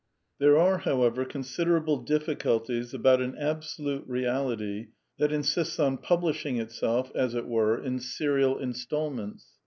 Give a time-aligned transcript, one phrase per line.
[0.39, 4.87] There are, however, considerable di£Sculties about an Absolute Beality
[5.19, 9.45] that insists on publishing itseU, as it were, in serial instalments.